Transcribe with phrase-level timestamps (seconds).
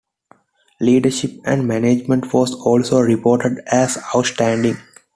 [0.79, 4.77] Leadership and management was also reported as 'Outstanding'.